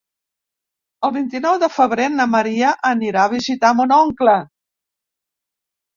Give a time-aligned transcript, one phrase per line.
[1.07, 4.37] El vint-i-nou de febrer na Maria anirà a visitar mon oncle.